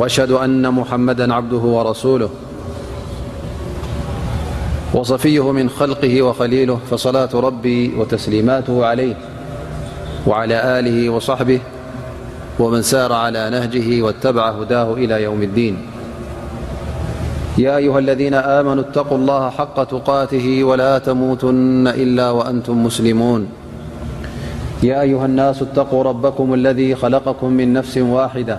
وأشهد 0.00 0.30
أن 0.30 0.68
محمدا 0.70 1.34
عبده 1.34 1.56
ورسوله 1.56 2.28
وصفيه 4.94 5.52
من 5.52 5.68
خلقه 5.70 6.22
وخليله 6.22 6.78
فصلاة 6.90 7.28
ربي 7.34 7.94
وتسليماته 7.98 8.86
عليه 8.86 9.14
وعلى 10.26 10.78
آله 10.78 11.10
وصحبه 11.10 11.60
ومن 12.58 12.82
سار 12.82 13.12
على 13.12 13.50
نهجه 13.50 14.02
واتبع 14.02 14.48
هداه 14.48 14.92
إلى 14.94 15.22
يوم 15.22 15.42
الدين 15.42 15.76
يا 17.58 17.76
أيها 17.76 17.98
الذين 17.98 18.34
آمنوا 18.34 18.82
اتقوا 18.82 19.18
الله 19.18 19.50
حق 19.50 19.84
تقاته 19.84 20.64
ولا 20.64 20.98
تموتن 20.98 21.88
إلا 21.88 22.30
وأنتم 22.30 22.84
مسلمون 22.84 23.46
يا 24.82 25.00
أيها 25.02 25.26
الناس 25.26 25.62
اتقوا 25.62 26.02
ربكم 26.04 26.54
الذي 26.54 26.94
خلقكم 26.94 27.50
من 27.50 27.72
نفس 27.72 27.98
واحدة 27.98 28.58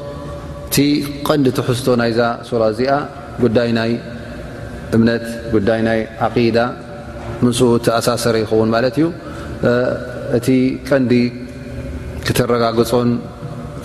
እቲ 0.73 0.81
ቀንዲ 1.27 1.47
ትሕዝቶ 1.55 1.85
ናይዛ 2.01 2.19
ሶራ 2.49 2.61
እዚኣ 2.73 2.91
ጉዳይ 3.43 3.69
ናይ 3.77 3.89
እምነት 4.95 5.25
ጉዳይ 5.55 5.81
ናይ 5.87 5.99
ዓቂዳ 6.27 6.57
ም 7.43 7.51
ቲኣሳሰረ 7.85 8.35
ይኸውን 8.43 8.69
ማለት 8.75 8.95
እዩ 8.99 9.07
እቲ 10.37 10.47
ቀንዲ 10.89 11.11
ክተረጋግፆን 12.27 13.09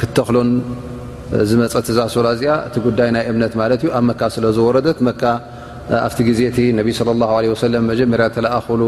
ክተክሎን 0.00 0.50
ዝመፀት 1.52 1.86
እዛ 1.94 1.98
ሶራ 2.14 2.26
እዚኣ 2.38 2.54
እቲ 2.68 2.76
ጉዳይ 2.86 3.10
ናይ 3.16 3.24
እምነት 3.32 3.56
ማለት 3.64 3.80
እዩ 3.86 3.90
ኣብ 3.98 4.04
መካ 4.12 4.22
ስለዝወረደት 4.38 5.00
መካ 5.10 5.22
ኣብቲ 6.06 6.18
ግዜ 6.30 6.40
እቲ 6.54 6.60
ነቢ 6.80 6.90
ለ 7.12 7.18
ላ 7.26 7.34
ወሰለም 7.54 7.84
መጀመርያ 7.92 8.28
ተለኣኸሉ 8.36 8.82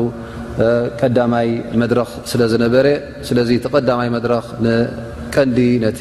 ቀዳማይ 1.01 1.51
መድረኽ 1.83 2.09
ስለዝነበረ 2.33 2.87
ስለዚ 3.31 3.51
እቲ 3.61 3.67
ቀዳማይ 3.77 4.11
መድረኽ 4.19 4.47
ንቀንዲ 4.69 5.59
ነቲ 5.87 6.01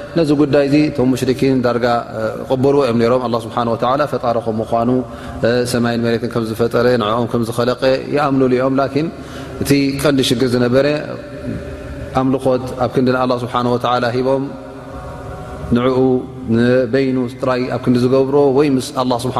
ነዚ 0.17 0.29
ጉዳይ 0.39 0.65
እ 0.77 0.79
ቶም 0.95 1.07
ሙሽኪን 1.13 1.59
ዳርጋ 1.65 1.85
ቀበልዎ 2.49 2.79
ዮ 3.03 3.09
ሮም 3.13 3.21
ስሓ 3.43 3.55
ፈጣረኹም 4.13 4.55
ምኑ 4.61 4.91
ሰይ 5.71 5.97
መት 6.05 6.23
ከዝፈጠረ 6.33 6.87
ንኦም 7.01 7.25
ከዝኸለቀ 7.31 7.81
ኣምሉኦም 8.25 8.73
ን 8.81 8.97
እቲ 9.63 9.71
ቀንዲ 10.01 10.19
ሽግር 10.29 10.49
ዝነበረ 10.55 10.87
ኣምልኾት 12.21 12.65
ኣብ 12.85 12.89
ክንዲ 12.95 13.07
ስብሓ 13.43 13.55
ሂቦም 14.15 14.43
ንኡ 15.77 15.95
ንበይኑ 16.55 17.17
ጥራይ 17.41 17.61
ኣብ 17.75 17.79
ክንዲ 17.85 17.97
ዝገብሮ 18.07 18.35
ወይ 18.57 18.67
ምስ 18.79 18.87
ስብሓ 19.25 19.37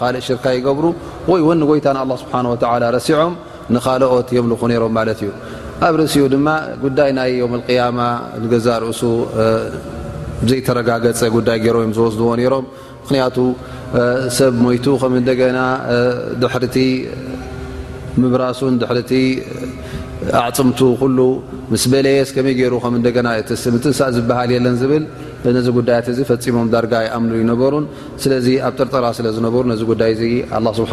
ካእ 0.00 0.20
ሽርካ 0.28 0.44
ይገብሩ 0.58 0.84
ወይ 1.32 1.40
ጎይታ 1.72 1.88
ስብሓ 2.22 2.34
ሲዖም 3.08 3.32
ንኻልኦት 3.74 4.28
የምልኹ 4.36 4.62
ሮም 4.84 4.92
ማለት 5.00 5.20
እዩ 5.24 5.30
ኣብ 5.86 5.94
ርእሲኡ 6.00 6.24
ድማ 6.34 6.48
ጉዳይ 6.84 7.10
ናይ 7.18 7.32
ም 7.52 7.60
ያማ 7.78 7.98
ንገዛ 8.42 8.66
ርእሱ 8.82 9.02
ዘይተረጋገፀ 10.50 11.20
ጉዳይ 11.36 11.58
ገሮ 11.66 11.76
ዝወስድዎ 11.98 12.30
ሮም 12.54 12.64
ምክንያቱ 13.02 13.36
ሰብ 14.38 14.54
ሞቱ 14.64 14.84
ከ 15.40 15.50
ና 15.56 15.60
ድሕርቲ 16.42 16.76
ምብራሱን 18.22 18.74
ድሕርቲ 18.80 19.12
ኣዕፅምቱ 20.40 20.80
ኩሉ 21.00 21.18
ምስ 21.72 21.84
በለየስ 21.92 22.30
ከመይ 22.36 22.54
ገይሩ 22.58 22.74
ከና 23.16 23.28
ትንሳእ 23.84 24.10
ዝበሃል 24.16 24.50
የለን 24.54 24.76
ዝብል 24.82 25.04
ነዚ 25.56 25.66
ጉዳያት 25.78 26.06
እዚ 26.12 26.18
ፈፂሞም 26.28 26.68
ዳርጋ 26.74 26.92
ይኣምሉ 27.06 27.32
ይነበሩን 27.42 27.86
ስለዚ 28.22 28.46
ኣብ 28.68 28.72
ጥርጥራ 28.78 29.04
ስለዝነበሩ 29.18 29.62
ነዚ 29.72 29.82
ጉዳይ 29.92 30.12
እ 30.16 30.28
ስብሓ 30.78 30.92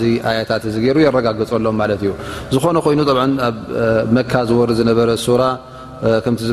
ዚ 0.00 0.02
ኣያታት 0.30 0.66
እ 0.70 0.74
ገይሩ 0.84 0.96
የረጋግፀሎም 1.06 1.76
ማለት 1.82 2.02
እዩ 2.06 2.12
ዝኾነ 2.56 2.76
ኮይኑ 2.86 3.00
ኣብ 3.48 3.56
መካ 4.18 4.32
ዝወር 4.50 4.70
ዝነበረ 4.80 5.08
ሱ 5.26 5.38
ኦ 6.04 6.06
ታ 6.24 6.26
ፅ 6.26 6.26
ፈየ 6.40 6.46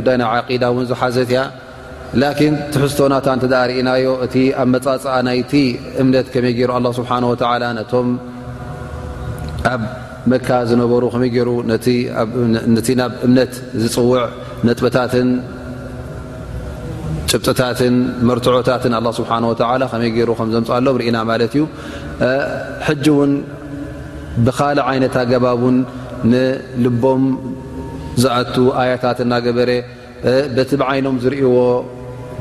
ዝዘ 0.06 0.24
እ 1.22 1.24
ላኪን 2.22 2.54
ትሕዝቶናታ 2.72 3.26
እ 3.44 3.48
ርእናዮ 3.68 4.06
እቲ 4.26 4.34
ኣብ 4.62 4.68
መፃፅ 4.74 5.04
ናይቲ 5.26 5.52
እምነት 6.02 6.26
ከመይ 6.32 6.52
ገይሩ 6.58 6.70
ኣ 6.78 6.80
ስብሓወላ 6.98 7.64
ነቶም 7.78 8.08
ኣብ 9.72 9.82
መካ 10.32 10.48
ዝነበሩ 10.68 11.02
ከይሩ 11.14 11.48
ነቲ 12.76 12.88
ናብ 13.00 13.12
እምነት 13.26 13.52
ዝፅውዕ 13.82 14.22
ነጥበታትን 14.68 15.28
ጭብፅታትን 17.30 17.96
መርትዖታትን 18.28 18.94
ስብሓ 19.18 19.30
ከይ 19.92 20.10
ገይሩ 20.16 20.30
ከዘምፅኣሎም 20.40 20.96
ርኢና 21.02 21.18
ማለት 21.32 21.54
እዩ 21.58 21.64
ሕጂ 22.86 23.06
ውን 23.18 23.32
ብካልእ 24.46 24.84
ዓይነት 24.92 25.14
ኣገባቡን 25.24 25.76
ንልቦም 26.30 27.24
ዝኣቱ 28.22 28.54
ኣያታት 28.80 29.18
እናገበረ 29.24 29.70
በቲ 30.56 30.70
ብዓይኖም 30.80 31.16
ዝርእዎ 31.22 31.56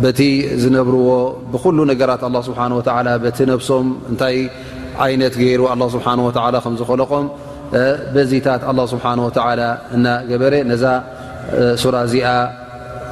በቲ 0.03 0.21
ዝነብርዎ 0.61 1.09
ብኩሉ 1.51 1.77
ነገራት 1.91 2.21
ኣ 2.27 2.29
ስብሓ 2.47 2.59
ወላ 2.79 3.09
በቲ 3.25 3.37
ነብሶም 3.51 3.87
እንታይ 4.11 4.37
ዓይነት 5.05 5.33
ገይሩ 5.41 5.61
ኣ 5.73 5.75
ስብሓ 5.95 6.07
ወ 6.27 6.31
ከም 6.65 6.73
ዝኮለቆም 6.81 7.25
በዚታት 8.15 8.61
ኣላ 8.71 8.79
ስብሓን 8.93 9.19
ወ 9.27 9.29
እና 9.95 10.05
ገበረ 10.29 10.53
ነዛ 10.71 10.83
ሱራ 11.83 11.95
እዚኣ 12.07 12.27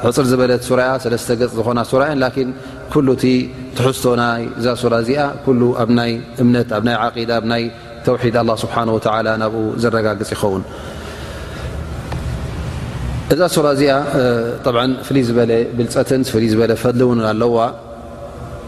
ሕፅር 0.04 0.26
ዝበለት 0.32 0.62
ሱራያ 0.70 0.90
ሰለስተ 1.04 1.30
ገፅ 1.42 1.52
ዝኾና 1.60 1.80
ሱራእያን 1.92 2.20
ላን 2.24 2.50
ኩሉ 2.94 3.08
እቲ 3.18 3.26
ትሕዝቶናይ 3.78 4.42
እዛ 4.60 4.66
ሱራ 4.82 4.94
እዚኣ 5.04 5.22
ኩሉ 5.46 5.62
ኣብናይ 5.84 6.12
እምነት 6.44 6.70
ኣብናይ 6.78 6.98
ዓዳ 7.06 7.32
ኣ 7.42 7.46
ናይ 7.54 7.64
ተውሒድ 8.08 8.38
ኣ 8.42 8.46
ስብሓወ 8.64 8.98
ናብኡ 9.42 9.62
ዘረጋግፅ 9.84 10.32
ይኸውን 10.36 10.64
زرز 13.36 13.82
بعا 14.66 14.94
فلبل 15.04 15.32
بلن 15.78 16.24
فلبل 16.24 16.76
فلولو 16.78 17.70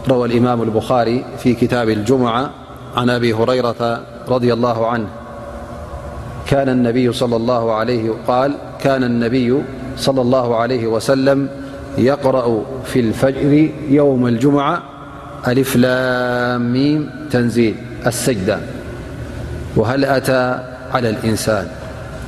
روى 0.08 0.28
الإمام 0.28 0.62
البخاري 0.62 1.24
في 1.38 1.54
كتاب 1.54 1.88
الجمعة 1.88 2.50
عن 2.96 3.10
أبي 3.10 3.32
هريرة 3.32 4.00
رضي 4.28 4.52
الله 4.52 4.86
عنه 4.86 5.06
كان 6.48 6.68
النبي 6.68 7.12
-قال 7.12 8.50
كان 8.82 9.04
النبي 9.04 9.62
صلى 9.96 10.20
الله 10.22 10.56
عليه 10.56 10.86
وسلم 10.86 11.48
يقرأ 11.98 12.62
في 12.84 13.00
الفجر 13.00 13.70
يوم 13.88 14.26
الجمعة 14.26 14.82
ألفلاميم 15.48 17.10
تنزيل 17.30 17.74
السجدة 18.06 18.58
وهل 19.76 20.04
أتى 20.04 20.60
على 20.94 21.10
الإنسان 21.10 21.66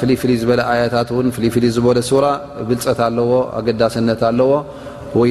ፍይፍይ 0.00 0.34
ዝበ 0.42 0.50
ኣያታት 0.72 1.10
ፍፍ 1.36 1.54
ዝለ 1.76 2.24
ብልፀት 2.68 2.98
ኣለዎ 3.08 3.32
ኣገዳስነት 3.58 4.20
ኣለዎ 4.30 4.50
ወ 5.20 5.22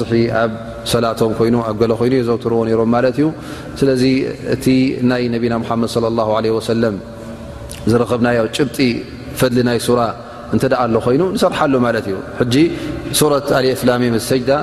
ዝ 0.00 0.02
ኣብ 0.42 0.52
ሰላቶም 0.92 1.32
ኮይኑ 1.38 1.56
ኣ 1.68 1.70
ገሎ 1.80 1.92
ኮይኑ 2.00 2.14
ውርዎ 2.44 2.58
ሮም 2.80 2.90
ማ 2.94 3.00
እዩ 3.12 3.28
ስለ 3.78 3.88
እቲ 4.54 4.64
ናይ 5.12 5.24
ነና 5.34 5.74
ድ 6.46 6.92
ዝረክብና 7.90 8.28
ጭብጢ 8.56 8.78
ፈድሊ 9.38 9.58
ናይ 9.68 9.78
ራ 9.98 10.00
እደኣ 10.56 10.80
ሉ 10.94 10.98
ኮይኑ 11.06 11.22
ንሰርሓሉ 11.34 11.74
ማ 11.86 11.90
እዩ 12.14 12.16
ላ 14.50 14.62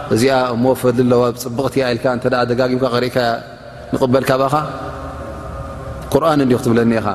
እዚኣ 0.13 0.31
እሞ 0.53 0.63
ፈሊ 0.81 0.97
ኣለዋ 1.05 1.21
ፅብቕቲ 1.43 1.75
ይልካ 1.83 2.05
እተ 2.17 2.25
ደጋጊምካ 2.49 2.85
ቅሪእካ 2.95 3.17
ንቕበልካ 3.93 4.31
ኻ 4.53 4.55
ቁርን 6.13 6.39
እንዲ 6.45 6.51
ክትብለኒኻ 6.59 7.07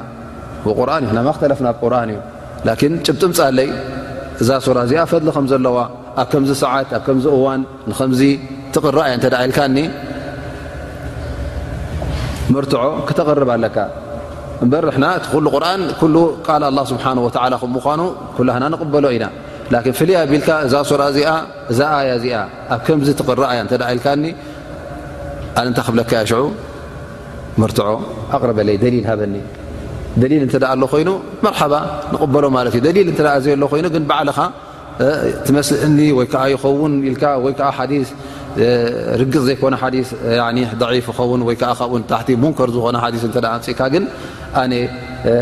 ቁርን 0.79 1.03
እዩ 1.05 1.09
ሕናማክተለፍና 1.11 1.69
ብቁርን 1.77 2.11
እዩ 2.13 2.19
ላን 2.67 2.81
ጭብጥምፃለይ 3.07 3.69
እዛ 4.43 4.49
ሱራ 4.67 4.77
እዚኣ 4.89 5.03
ፈድሊ 5.13 5.29
ከም 5.37 5.47
ዘለዋ 5.53 5.77
ኣብ 6.23 6.27
ከምዚ 6.33 6.51
ሰዓት 6.63 6.89
ኣብ 6.99 7.03
ከምዚ 7.07 7.27
እዋን 7.37 7.61
ንከምዚ 7.91 8.23
ትቕራ 8.75 8.99
እያ 9.09 9.15
ኢልካኒ 9.47 9.77
መርትዖ 12.55 12.83
ክተቕርብ 13.09 13.49
ኣለካ 13.57 13.77
እበር 14.65 14.85
ርሕና 14.91 15.05
እቲ 15.19 15.25
ኩሉ 15.33 15.47
ቁርን 15.57 15.83
ቃል 16.47 16.63
ስብሓ 16.93 17.05
ከምኳኑ 17.63 18.01
ኩና 18.37 18.51
ንቕበሎ 18.75 19.05
ኢና 19.17 19.27
ፍ 19.67 19.73
ኣ 19.73 19.81
ይ 19.83 20.45
ፅ 20.47 20.47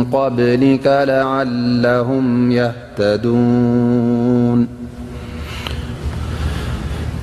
قبلك 0.05 0.87
لعلهم 1.09 2.53
يهتدون 2.53 4.82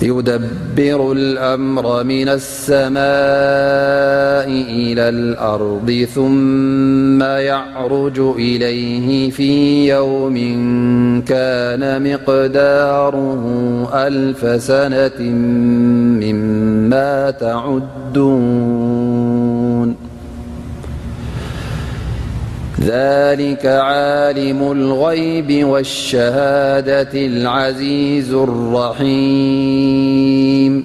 يدبر 0.02 1.12
الأمر 1.12 2.04
من 2.04 2.30
السماء 2.30 3.04
إلى 4.70 5.10
الأرض 5.10 6.06
ثم 6.16 7.24
يعرج 7.24 8.20
إليه 8.20 9.30
في 9.32 9.88
يوم 9.88 10.36
كان 11.28 12.14
مقداره 12.14 13.40
ألف 14.08 14.64
سنة 14.64 15.22
مما 16.22 17.32
تعدون 17.32 19.43
ذلك 22.86 23.66
عالم 23.66 24.72
الغيب 24.72 25.68
والشهادة 25.68 27.10
العزيز 27.14 28.34
الرحيم 28.34 30.84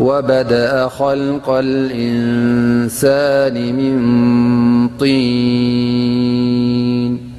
وبدأ 0.00 0.88
خلق 0.88 1.48
الإنسان 1.50 3.74
من 3.76 4.88
طين 4.98 7.29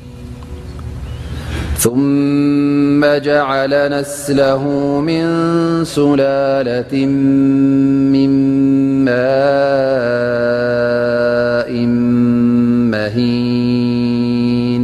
ثم 1.82 3.02
جعل 3.06 3.92
نسله 4.02 4.68
من 5.02 5.26
سلالة 5.86 7.06
من 8.14 8.30
ماء 9.06 11.72
مهين 13.00 14.84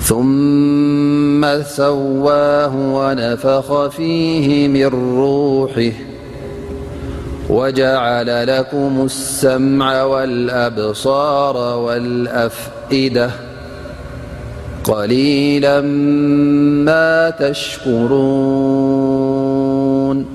ثم 0.00 1.42
سواه 1.62 2.74
ونفخ 2.76 3.68
فيه 3.86 4.48
من 4.68 4.88
روحه 5.18 5.92
وجعل 7.50 8.58
لكم 8.58 8.92
السمع 9.04 9.86
والأبصار 10.02 11.56
والأفئدة 11.78 13.30
قليلا 14.90 15.80
ما 16.84 17.30
تشكرون 17.30 20.26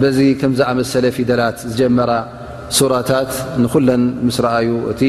በዚ 0.00 0.18
ከምዝኣመሰለ 0.40 1.04
ፊደላት 1.16 1.56
ዝጀመራ 1.70 2.10
ሱራታት 2.78 3.30
ንኩለን 3.62 4.02
ምስ 4.26 4.36
ረኣዩ 4.44 4.68
እቲ 4.92 5.00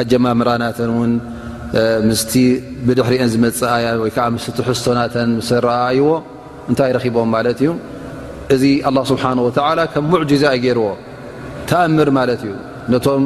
ኣጀማምራናተን 0.00 0.90
ውን 0.98 1.12
ምስቲ 2.08 2.32
ብድሕርአን 2.86 3.28
ዝመፅእእያ 3.34 3.86
ወይከዓ 4.02 4.26
ምስትሕዝቶናተን 4.36 5.30
ስ 5.48 5.50
ረኣይዎ 5.66 6.06
እንታይ 6.70 6.90
ረኪቦም 6.96 7.30
ማለት 7.36 7.58
እዩ 7.64 7.70
እዚ 8.54 8.64
አላ 8.88 8.96
ስብሓ 9.10 9.24
ወ 9.46 9.48
ከም 9.94 10.04
ሙዕጂዛ 10.12 10.44
ገይርዎ 10.64 10.86
ተኣምር 11.70 12.08
ማለት 12.18 12.40
እዩ 12.46 12.52
ነቶም 12.92 13.24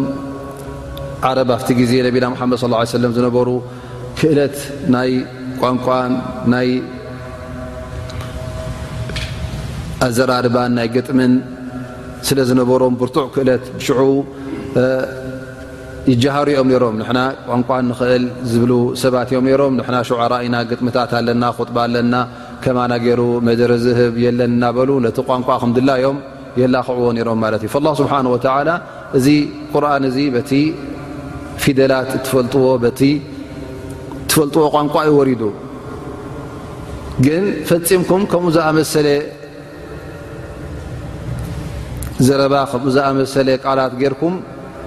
ዓረብ 1.29 1.51
ኣብቲ 1.57 1.69
ግዜ 1.81 1.93
ነቢና 2.07 2.27
ሓመድ 2.41 2.59
ሰለ 2.93 3.05
ዝነበሩ 3.19 3.49
ክእለት 4.19 4.57
ናይ 4.95 5.11
ቋንቋን 5.63 6.13
ኣዘራርባን 10.05 10.73
ናይ 10.77 10.89
ገጥምን 10.95 11.33
ስለ 12.27 12.39
ዝነበሮም 12.49 12.95
ብርቱዕ 13.01 13.27
ክእለት 13.35 13.65
ብሽዑ 13.77 13.99
ይጀሃሩ 16.11 16.47
እኦም 16.55 16.67
ነሮም 16.71 16.97
ንና 17.01 17.19
ቋንቋ 17.49 17.69
ንኽእል 17.89 18.25
ዝብሉ 18.51 18.73
ሰባት 19.03 19.29
እዮም 19.33 19.47
ሮም 19.61 19.75
ና 19.95 19.99
ሸዕራ 20.09 20.35
ኢና 20.47 20.57
ግጥምታት 20.71 21.13
ኣለና 21.19 21.45
ክጥባ 21.59 21.77
ኣለና 21.87 22.15
ከማና 22.65 22.93
ገይሩ 23.05 23.23
መደረ 23.49 23.71
ዝህብ 23.85 24.15
የለን 24.25 24.53
እናበሉ 24.57 24.91
ነቲ 25.07 25.19
ቋንቋ 25.29 25.49
ክምድላዮም 25.63 26.19
የላክዕዎ 26.63 27.07
ነይሮም 27.19 27.39
ማለት 27.45 27.63
እዩ 27.69 27.77
ላ 27.87 27.91
ስብሓ 28.01 28.13
ወ 28.35 28.39
እዚ 29.21 29.27
ቁርን 29.73 30.05
እዚ 30.11 30.19
በቲ 30.37 30.53
ፊደላት 31.63 32.11
ትፈልጥዎ 32.27 32.83
ቋንቋ 34.77 34.95
ይወሪዱ 35.11 35.43
ግን 37.25 37.43
ፈፂምኩም 37.71 38.23
ከምኡ 38.31 38.53
ዝኣመሰለ 38.57 39.09
ዘረባ 42.27 42.55
ከምኡ 42.71 42.87
ዝኣመሰለ 42.97 43.49
ቃላት 43.65 43.93
ጌይርኩም 44.01 44.35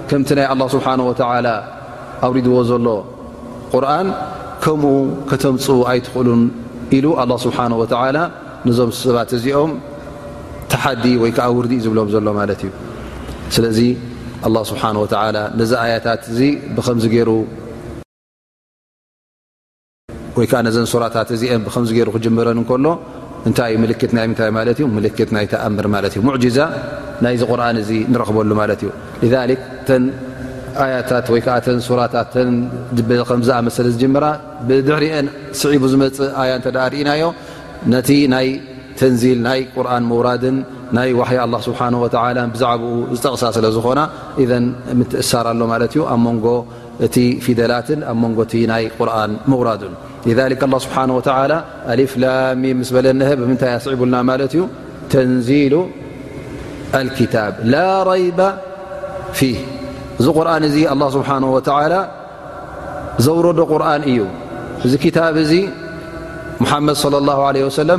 ከምቲ 0.10 0.30
ናይ 0.38 0.46
ኣላ 0.54 0.62
ስብሓን 0.76 1.02
ወተዓላ 1.10 1.48
ኣውሪድዎ 2.26 2.56
ዘሎ 2.70 2.88
ቁርኣን 3.72 4.08
ከምኡ 4.64 4.86
ከተምፁ 5.30 5.66
ኣይትኽእሉን 5.92 6.42
ኢሉ 6.98 7.06
ኣላ 7.22 7.32
ስብሓን 7.46 7.74
ወዓላ 7.82 8.18
ነዞም 8.68 8.92
ሰባት 9.04 9.32
እዚኦም 9.38 9.72
ተሓዲ 10.72 11.04
ወይከዓ 11.24 11.48
ውርዲ 11.58 11.74
ዝብሎም 11.86 12.08
ዘሎ 12.14 12.28
ማለት 12.40 12.62
እዩ 12.68 12.72
ስለዚ 13.56 13.80
ኣላ 14.48 14.56
ስብሓን 14.72 14.96
ወላ 15.04 15.38
ነዚ 15.62 15.72
ኣያታት 15.84 16.24
እ 16.48 16.50
ብ 16.76 16.78
ይሩ 17.20 17.30
ወይከዓ 20.40 20.60
ነዘን 20.68 20.88
ስራታት 20.94 21.30
እዚአን 21.36 21.62
ብከም 21.68 21.86
ገይሩ 21.98 22.10
ክጅመረን 22.16 22.58
እንከሎ 22.62 22.86
እንታ 23.48 23.60
ልክት 23.92 24.12
ናይ 24.18 24.26
ምንታይ 24.30 24.50
ማ 24.58 24.60
እዩ 24.74 24.82
ልክት 25.06 25.30
ናይ 25.36 25.46
ተኣምር 25.52 25.86
ማት 25.94 26.14
እ 26.20 26.22
ሙዛ 26.28 26.58
ናይዚ 27.24 27.42
ቁርን 27.52 27.78
እ 27.82 27.84
ንረክበሉ 28.14 28.52
ማለት 28.62 28.80
እዩ 29.26 29.30
ተን 29.88 30.04
ኣያታት 30.86 31.28
ወይከዓ 31.34 31.56
ሱራታት 31.88 32.34
ከምዝኣመሰለ 33.30 33.86
ዝጀምራ 33.94 34.26
ብድሕሪአን 34.68 35.28
ስዒቡ 35.62 35.84
ዝመፅእ 35.94 36.32
ኣያ 36.42 36.50
እተ 36.62 36.68
ርእናዮ 36.94 37.24
ነቲ 37.94 38.10
ናይ 38.34 38.50
ተንዚል 39.00 39.40
ናይ 39.48 39.60
ቁርን 39.76 40.04
መውራድን 40.12 40.56
ናይ 40.98 41.10
ዋሕይ 41.20 41.40
ስብሓ 41.68 41.80
ወላ 42.04 42.44
ብዛዕኡ 42.56 42.84
ዝጠቕሳ 43.16 43.44
ስለዝኾና 43.60 44.00
እ 44.44 44.48
ምትእሳርሎ 45.00 45.62
ማለት 45.74 45.94
እዩ 45.98 46.04
ኣብ 46.16 46.20
መንጎ 46.28 46.46
እቲ 47.08 47.16
ፊደላትን 47.48 48.00
ኣብ 48.12 48.18
መንጎእቲ 48.26 48.54
ናይ 48.74 48.86
ቁርን 49.00 49.32
መውራዱን 49.54 49.96
ذ 50.26 50.30
لله 50.48 50.78
ስሓه 50.86 51.04
و 51.18 51.22
አፍላሚ 51.40 52.84
ስ 52.90 52.94
በለ 52.96 53.08
ብምታይ 53.42 53.72
ኣስዕቡና 53.78 54.16
ማት 54.30 54.42
እዩ 54.48 54.62
ተንዚሉ 55.12 55.76
لብ 56.94 57.66
ላ 57.74 57.84
ይ 58.22 58.26
ፊ 59.40 59.42
እዚ 60.20 60.26
ርን 60.48 60.64
እዚ 60.70 60.76
له 61.02 61.08
ስሓه 61.18 62.06
ዘውረዶ 63.26 63.60
ቁርን 63.72 64.02
እዩ 64.12 64.20
እዚ 64.86 64.94
ታ 65.18 65.20
እዚ 65.44 65.54
መድ 66.70 66.98
صى 67.04 67.08
لله 67.16 67.36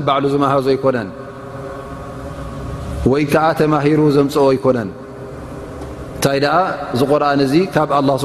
ባዕሉ 0.08 0.24
ዝሃዞ 0.34 0.66
ይኮነን 0.76 1.08
ወይ 3.10 3.24
ከዓ 3.32 3.44
ተማሂሩ 3.60 4.00
ዘምፅኦ 4.16 4.46
ይኮነን 4.56 4.88
እንታይ 6.14 6.38
እዚ 6.94 7.00
ር 7.22 7.24
እዚ 7.44 7.54
ካብ 7.74 7.90
ስ 8.22 8.24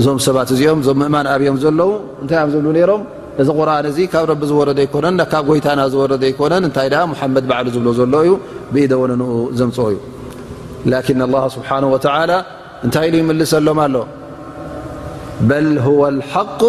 እዞም 0.00 0.18
ሰባት 0.26 0.48
እዚኦም 0.54 0.80
እዞም 0.82 0.98
ምእማን 1.02 1.26
ኣብዮም 1.34 1.56
ዘለው 1.62 1.88
እንታይ 2.22 2.38
እዮም 2.40 2.50
ዝብሉ 2.56 2.68
ሮም 2.90 3.02
እዚ 3.40 3.48
ቁርን 3.60 3.86
እዚ 3.90 3.98
ካብ 4.12 4.24
ረቢ 4.30 4.42
ዝወረደ 4.50 4.78
ይኮነን 4.86 5.14
ካብ 5.32 5.44
ጎይታና 5.50 5.80
ዝወረደ 5.92 6.22
ይኮነን 6.32 6.64
እንታይ 6.68 6.88
ኣ 6.98 7.00
ሙሓመድ 7.12 7.44
ባዕሉ 7.50 7.66
ዝብሎ 7.76 7.88
ዘሎ 7.98 8.14
እዩ 8.26 8.32
ብኢደ 8.72 8.92
ወነንኡ 9.02 9.32
ዘምፅ 9.60 9.78
እዩ 9.92 9.98
ላን 10.90 11.34
ስብሓ 11.56 11.70
እንታይ 12.86 13.06
ኢሉ 13.08 13.14
ይምልስ 13.22 13.52
ሎም 13.68 13.78
ኣሎ 13.84 13.96
በል 15.48 15.68
ሓق 16.34 16.60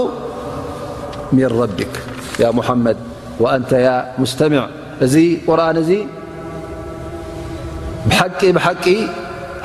ን 1.36 1.40
ረቢ 1.60 1.80
ሙሓመድ 2.60 2.98
ንተ 3.64 3.72
ሙስተሚዕ 4.22 4.64
እዚ 5.06 5.14
ቁርን 5.50 5.78
እዚ 5.84 5.92
ብሓቂ 8.10 8.40
ብሓቂ 8.58 8.86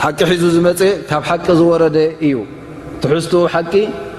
ሓቂ 0.04 0.18
ሒዙ 0.32 0.42
ዝመፅ 0.56 0.80
ካብ 1.08 1.22
ሓቂ 1.30 1.44
ዝወረደ 1.60 1.96
እዩ 2.28 2.34
ትሕዝኡ 3.04 3.38
ሓቂ 3.54 3.72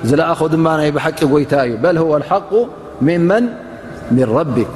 ዝለኣኸ 0.10 0.42
ድ 0.54 0.56
ይ 0.88 0.90
ብሓቂ 0.96 1.20
ጎይታ 1.32 1.54
እዩ 1.68 1.74
በل 1.84 1.96
هو 2.04 2.12
الحق 2.20 2.52
ن 4.16 4.18
رቢك 4.38 4.74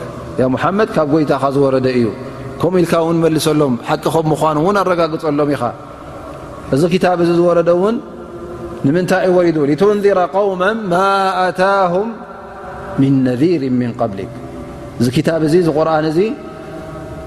مሓመድ 0.53 0.89
ካብ 0.95 1.07
ጎይታ 1.13 1.31
ዝወረደ 1.55 1.87
እዩ 1.97 2.05
ከምኡ 2.61 2.79
ኢል 3.05 3.15
ን 3.15 3.19
መልሰሎም 3.25 3.73
ሓቂ 3.89 4.05
ምኑ 4.31 4.57
ን 4.73 4.75
ኣረጋግፀሎም 4.83 5.49
ኢ 5.55 5.57
እዚ 6.75 6.81
ታብ 7.03 7.19
እዚ 7.23 7.29
ዝረ 7.39 7.59
ውን 7.81 7.95
ንምንታይ 8.85 9.25
ሪ 9.45 9.47
لትንذر 9.71 10.19
قوم 10.37 10.61
ማ 10.91 10.93
ኣታه 11.47 11.93
من 13.01 13.13
نذር 13.27 13.61
من 13.81 13.89
قلك 14.01 14.31
እዚ 16.09 16.25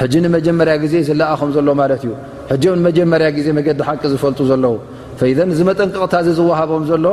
ሕጂ 0.00 0.14
ንመጀመርያ 0.24 0.74
ግዜ 0.84 0.94
ዝለኣኹም 1.08 1.50
ዘሎ 1.56 1.68
ማለት 1.80 2.02
እዩ 2.06 2.12
ሕም 2.72 2.76
ንመጀመርያ 2.80 3.28
ግዜ 3.36 3.46
መገዲ 3.58 3.80
ሓቂ 3.88 4.02
ዝፈልጡ 4.12 4.38
ዘለዉ 4.50 4.74
ዘ 5.20 5.22
እዚ 5.54 5.60
መጠንቀቕታ 5.70 6.14
እዚ 6.22 6.28
ዝዋሃቦም 6.38 6.82
ዘሎ 6.90 7.06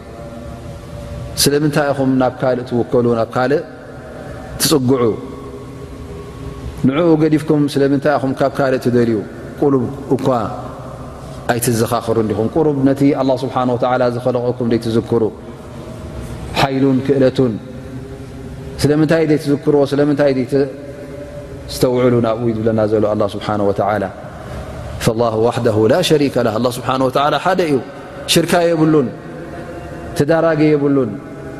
ስለምንታይ 1.43 1.89
ኹም 1.97 2.09
ናብ 2.21 2.33
ካልእ 2.41 2.65
ትውከሉ 2.69 3.05
ናብ 3.19 3.29
ካልእ 3.35 3.61
ትፅጉዑ 4.61 5.03
ንኡ 6.87 6.97
ገዲፍኩም 7.21 7.61
ስለምንታይ 7.73 8.15
ኹም 8.21 8.31
ካብ 8.39 8.51
ካልእ 8.59 8.81
ትደልዩ 8.85 9.17
ቁብ 9.59 9.73
እኳ 10.15 10.27
ኣይትዘኻኽሩ 11.53 12.17
ዲኹም 12.31 12.47
ቁ 12.53 12.57
ነቲ 12.87 13.01
ስብሓ 13.43 13.55
ዝኸለቀኩም 14.15 14.67
ዘይ 14.73 14.79
ትዝክሩ 14.85 15.23
ሓይሉን 16.61 16.97
ክእለቱን 17.05 17.53
ስለምንታይ 18.81 19.23
ዘዝክርዎ 19.31 19.81
ስለምንታይ 19.91 20.31
ዘዝተውዕሉ 20.53 22.13
ናብኡ 22.25 22.45
ዝብለና 22.57 22.79
ዘሎ 22.91 23.05
ስብሓ 23.35 23.47
ስ 25.95 26.07
ደ 27.17 27.63
እዩ 27.71 27.75
ሽርካ 28.33 28.51
የብሉን 28.69 29.07
ትዳራጊ 30.17 30.61
የብሉን 30.73 31.11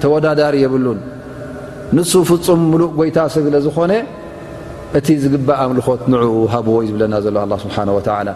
ተወዳዳሪ 0.03 0.55
የብሉን 0.65 0.99
ንሱ 1.97 2.11
ፍጹም 2.29 2.61
ሙሉእ 2.71 2.89
ጐይታ 2.99 3.17
ስብለ 3.35 3.55
ዝኾነ 3.67 3.93
እቲ 4.97 5.07
ዝግባእ 5.23 5.59
ኣምልኾት 5.65 6.01
ንዕኡ 6.13 6.33
ሃብዎ 6.53 6.75
እዩ 6.83 6.89
ዝብለና 6.89 7.13
ዘሎ 7.25 7.37
ኣላ 7.45 7.53
ስብሓን 7.65 7.89
ወዓላ 7.97 8.29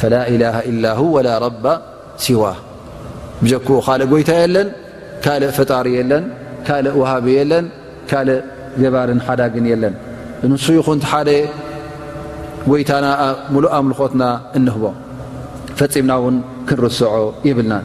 ፈላ 0.00 0.14
ኢላሃ 0.34 0.56
ኢላሁ 0.70 1.00
ወላ 1.16 1.28
ረባ 1.46 1.64
ሲዋ 2.24 2.42
ብጀክኡ 3.44 3.76
ካልእ 3.86 4.08
ጐይታ 4.12 4.32
የለን 4.42 4.68
ካልእ 5.26 5.52
ፍጣሪ 5.58 5.86
የለን 5.98 6.24
ካልእ 6.68 6.94
ውሃቢ 7.02 7.26
የለን 7.38 7.66
ካልእ 8.10 8.40
ጀባርን 8.82 9.20
ሓዳግን 9.28 9.66
የለን 9.72 9.94
ንሱ 10.52 10.66
ይኹንቲ 10.78 11.04
ሓደ 11.12 11.28
ጎይታና 12.70 13.06
ሙሉእ 13.54 13.72
ኣምልኾትና 13.78 14.24
እንህቦ 14.58 14.84
ፈፂምና 15.78 16.12
እውን 16.20 16.36
ክንርስዖ 16.68 17.10
የብልናን 17.48 17.84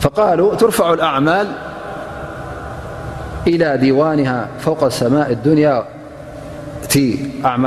تعدونفقالترفع 0.00 0.92
الأعمال 0.92 1.46
إلى 3.46 3.76
ديوانها 3.78 4.48
فوق 4.64 4.88
سماء 4.88 5.32
الدنياأعم 5.32 7.66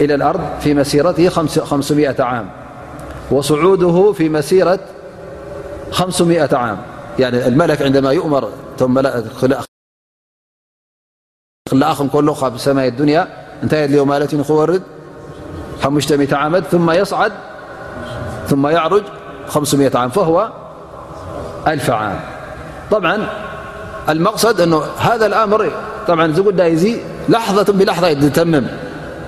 الى 0.00 0.14
الارض 0.14 0.40
في 0.60 0.74
مسيرته 0.74 1.28
خمسمئ 1.64 2.22
عام 2.22 2.48
وصعوده 3.30 4.12
في 4.12 4.28
مسيره 4.28 4.80
خممئ 5.90 6.54
عام 6.54 6.78
يعني 7.18 7.46
الملك 7.48 7.82
عندما 7.82 8.12
يؤمر 8.12 8.48
لخم 11.72 12.08
كلخ 12.08 12.48
فسماء 12.48 12.88
الدنيا 12.88 13.28
تي 13.70 13.86
لمالت 13.86 14.40
خورد 14.40 14.82
معمد 16.20 16.64
ثم 16.64 16.90
يسعد 16.90 17.32
ثم 18.48 18.66
يعرج 18.66 19.02
خعام 19.48 20.08
فهولف 20.08 21.90
عام 21.90 22.20
طبعا 22.90 23.28
المقصد 24.08 24.60
ان 24.60 24.80
هذا 24.98 25.26
الامر 25.26 25.70
طبعا 26.06 26.26
ذدايزي 26.26 27.00
لحظة 27.28 27.72
بلحظةتتمم 27.72 28.66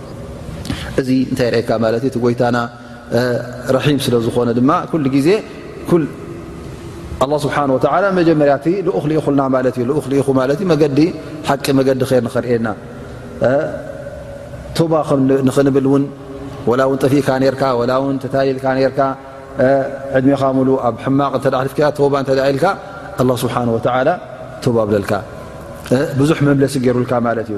እዚ 0.99 1.09
እንታይ 1.31 1.49
ርእካ 1.55 1.69
ማለት 1.83 2.01
እዩ 2.05 2.09
እቲ 2.11 2.17
ጎይታና 2.23 2.57
ረሒም 3.75 3.99
ስለዝኾነ 4.05 4.49
ድማ 4.59 4.69
ኩ 4.91 4.99
ግዜ 5.15 5.29
ስብሓወ 7.43 7.77
መጀመርያቲ 8.19 8.67
ዝኡሊኢኹልና 8.85 9.41
ማለ 9.55 9.67
ዩ 9.81 9.85
ሊኢኹ 10.11 10.27
ዩ 10.61 10.65
መገዲ 10.71 10.99
ሓቂ 11.49 11.65
መገዲ 11.79 11.99
ር 12.11 12.21
ንክርእና 12.27 12.67
ቶባ 14.77 14.93
ንኽንብል 15.47 15.87
ውን 15.91 16.03
ወላ 16.69 16.81
ውን 16.91 16.97
ጠፊእካ 17.03 17.29
ርካ 17.55 17.63
ላ 17.91 17.93
ው 18.03 18.07
ተታሊልካ 18.23 18.65
ርካ 18.91 18.99
ዕድሜኻ 20.17 20.41
ሉ 20.69 20.69
ኣብ 20.87 20.95
ሕማቅ 21.05 21.33
እተፍ 21.41 21.71
ቶባ 21.99 22.13
እተ 22.25 22.29
ኢልካ 22.51 22.65
ስብሓወ 23.43 23.77
ቶባ 24.65 24.77
ብለልካ 24.89 25.13
ብዙሕ 26.19 26.39
መምለሲ 26.49 26.75
ገሩልካ 26.87 27.13
ማለት 27.27 27.47
እዩ 27.51 27.57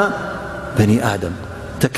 በن 0.77 0.91
ተሪ 1.83 1.97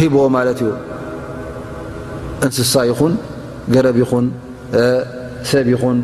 ሂብዎ 0.00 0.20
ማት 0.34 0.46
እዩ 0.52 0.60
እንስሳ 2.44 2.74
ይኹን 2.90 3.14
ገረብ 3.74 3.96
ይኹን 4.02 4.26
ሰብ 5.50 5.66
ይኹን 5.74 5.98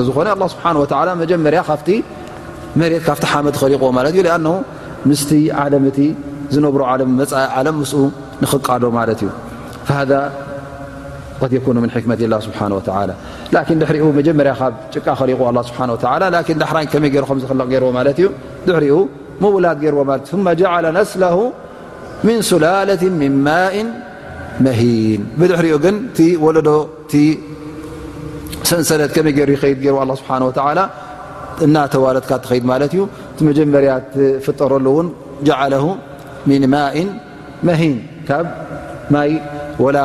ن 22.27 22.43
سላ 22.51 22.77
ن 27.15 27.59
ሰንሰለት 28.69 29.11
ከመይ 29.17 29.33
ገይሩ 29.39 29.51
ይኸድ 29.57 29.79
ገርዎ 29.87 29.99
ስብሓ 30.21 30.31
ላ 30.79 30.85
እናተዋለትካ 31.65 32.31
እትኸድ 32.41 32.65
ማለት 32.73 32.93
እዩ 32.97 33.03
እቲ 33.33 33.39
መጀመርያ 33.49 33.93
ትፍጠረሉ 34.13 34.87
እውን 34.95 35.09
ጀዓለ 35.49 35.75
ምን 36.51 36.63
ማእን 36.75 37.09
መሂን 37.69 37.97
ካብ 38.29 38.47
ማይ 39.15 39.31
ወላ 39.85 39.99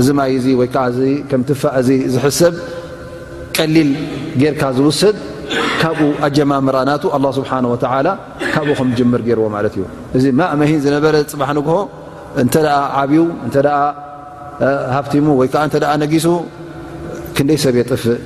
እዚ 0.00 0.06
ማይ 0.20 0.32
እ 0.40 0.54
ወይዓከም 0.60 1.42
ትፋእ 1.48 1.74
እዚ 1.80 1.88
ዝሕሰብ 2.14 2.54
ቀሊል 3.56 3.90
ጌርካ 4.42 4.62
ዝውሰድ 4.78 5.16
ካብኡ 5.80 6.04
ኣጀማምራናቱ 6.26 7.04
ኣ 7.16 7.18
ስብሓ 7.38 7.52
ካብኡ 8.54 8.68
ከም 8.78 8.90
ጅምር 8.98 9.20
ገይርዎ 9.28 9.46
ማለት 9.56 9.74
እዩ 9.78 9.84
እዚ 10.16 10.24
ማእ 10.40 10.52
መሂን 10.62 10.80
ዝነበረ 10.86 11.14
ፅባሕ 11.32 11.50
ንግሆ 11.58 11.76
እንተ 12.42 12.54
ዓብው 13.00 13.26
እተ 13.46 13.56
ሃፍቲሙ 14.94 15.26
ወይከዓ 15.40 15.62
እተ 15.70 15.74
ነጊሱ 16.02 16.26
ክንደይ 17.36 17.58
ሰብ 17.62 17.74
የጥፍእ 17.80 18.16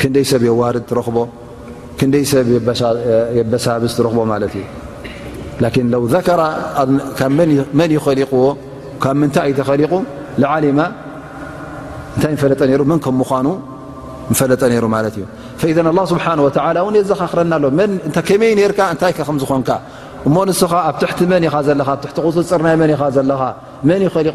ክደይ 0.00 0.24
ሰብ 0.30 0.42
የዋርድ 0.48 0.84
ትረኽቦ 0.90 1.18
ክደይ 2.00 2.24
ሰብ 2.32 2.46
የበሳብስ 3.36 3.92
ትረኽቦ 3.98 4.18
እዩ 5.60 5.94
ው 6.02 6.06
ራ 6.40 6.42
መን 7.80 7.90
ይኸሊዎ 7.96 8.26
ካብ 9.02 9.16
ምንታይ 9.20 9.44
ኣይ 9.48 9.52
ተኸሊቁ 9.58 9.92
ዓሊማ 10.54 10.80
እንታይ 12.16 12.34
ፈለጠ 12.42 12.60
ሩ 12.80 12.82
ን 12.96 12.98
ከም 13.06 13.16
ምኑ 13.20 13.46
ፈለጠ 14.40 14.60
ሩ 14.84 14.88
ማ 14.94 15.00
እዩ 15.12 15.22
ስብሓ 16.12 16.26
የዘኻ 17.00 17.20
ክረና 17.32 17.54
መይ 17.78 17.88
እታይ 18.08 19.14
ዝኾንካ 19.44 19.70
እሞ 20.28 20.36
ንስኻ 20.48 20.72
ኣብ 20.90 20.96
ትቲ 21.02 21.18
መን 21.32 21.44
ኻ 21.52 21.62
ዘ 21.66 21.70
ፅፅርይ 22.16 22.76
ሊ 24.02 24.34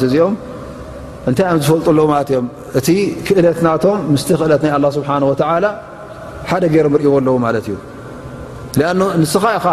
እዩ 0.04 0.16
ዎ 0.24 0.26
እንታይ 1.30 1.46
ዮም 1.52 1.60
ዝፈልጡ 1.66 1.88
ኣለዎ 1.94 2.04
ማለት 2.14 2.28
እዮም 2.32 2.48
እቲ 2.80 2.88
ክእለትናቶም 3.26 3.98
ምስቲ 4.14 4.30
ክእለት 4.42 4.62
ናይ 4.66 4.72
ኣ 4.78 4.80
ስብሓወላ 4.98 5.66
ሓደ 6.50 6.64
ገይሮ 6.74 6.86
ምርእዎ 6.94 7.14
ኣለዎ 7.20 7.36
ማለት 7.46 7.66
እዩ 7.70 7.76
ኣ 8.90 8.92
ንስኻ 9.22 9.44
ኢኻ 9.58 9.68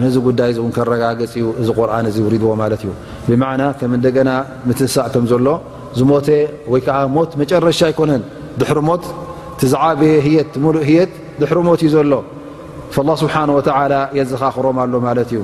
ነዚ 0.02 0.14
ጉዳይ 0.26 0.50
እ 0.56 0.60
እን 0.66 0.70
ከረጋገፂ 0.76 1.32
ዩ 1.42 1.44
እዚ 1.60 1.68
ቁርኣን 1.78 2.04
እዚ 2.10 2.16
ውሪድዎ 2.26 2.50
ማለት 2.62 2.80
እዩ 2.84 2.90
ብማዕና 3.28 3.62
ከም 3.78 3.92
እንደገና 3.98 4.30
ምትሳእ 4.68 5.08
ከም 5.14 5.24
ዘሎ 5.32 5.46
ዝሞተ 5.98 6.28
ወይ 6.72 6.80
ከዓ 6.86 6.96
ሞት 7.16 7.30
መጨረሻ 7.42 7.80
ኣይኮነን 7.90 8.22
ድሕሪ 8.60 8.78
ሞት 8.90 9.04
ትዝዓብየ 9.60 10.14
ሂየት 10.26 10.52
ምሉእ 10.64 10.84
ሂየት 10.90 11.12
ድሕሪ 11.42 11.58
ሞት 11.68 11.80
እዩ 11.86 11.90
ዘሎ 11.96 12.12
ፍላ 12.96 13.08
ስብሓና 13.22 13.48
ወተላ 13.60 13.92
የዘኻኽሮም 14.18 14.76
ኣሎ 14.84 14.92
ማለት 15.08 15.30
እዩ 15.34 15.40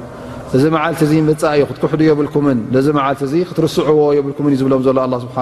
እዚ 0.57 0.65
መዓልቲ 0.75 1.03
እ 1.15 1.21
መ 1.29 1.33
ዩ 1.59 1.63
ክትኩሕዱ 1.69 2.03
የብልኩምን 2.09 2.59
ነዚ 2.75 2.87
መዓል 2.97 3.17
እ 3.39 3.41
ክትርስዕዎ 3.49 4.01
የብልኩም 4.19 4.45
እዩ 4.51 4.57
ዝብሎም 4.61 4.83
ዘ 4.87 4.91
ስብሓ 5.25 5.39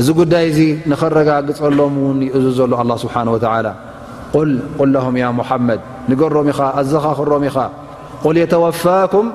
እዚ 0.00 0.08
ጉዳይ 0.18 0.46
ዚ 0.56 0.60
ንኸረጋግፀሎም 0.90 1.94
ውን 2.02 2.18
ይእዙ 2.26 2.46
ዘሎ 2.58 2.90
ስብሓላ 3.04 3.28
ል 4.50 4.52
ቁ 4.80 5.08
ም 5.16 5.26
ሙሓመድ 5.40 5.80
ንገሮም 6.10 6.46
ኢኻ 6.52 6.60
ኣዘኻኽሮም 6.80 7.42
ኢኻ 7.48 7.56
ቁል 8.22 8.36
የተወፋኩም 8.42 9.26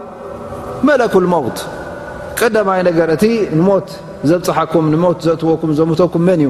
መክ 0.87 1.13
ሞውት 1.33 1.59
ቀማይ 2.39 2.81
ነገር 2.89 3.09
እቲ 3.17 3.25
ንሞት 3.59 3.89
ዘብፅሓኩም 4.31 4.87
ሞት 5.03 5.19
ዘእወኩም 5.27 5.71
ዘምተኩም 5.79 6.23
መን 6.29 6.41
እዩ 6.45 6.49